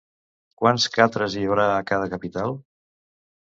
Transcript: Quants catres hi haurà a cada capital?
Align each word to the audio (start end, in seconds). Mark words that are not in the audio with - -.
Quants 0.61 0.87
catres 0.95 1.35
hi 1.35 1.45
haurà 1.51 1.67
a 1.75 1.85
cada 1.93 2.11
capital? 2.17 2.59